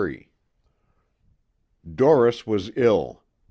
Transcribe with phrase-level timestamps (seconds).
[0.03, 0.27] 23
[1.93, 3.21] Doris was ill.